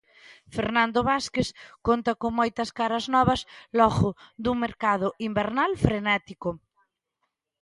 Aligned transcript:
Fernando 0.55 0.99
Vázquez 1.11 1.47
conta 1.87 2.11
con 2.21 2.31
moitas 2.39 2.69
caras 2.79 3.05
novas 3.15 3.41
logo 3.79 4.09
dun 4.43 4.57
mercado 4.65 5.07
invernal 5.27 5.71
frenético. 5.85 6.49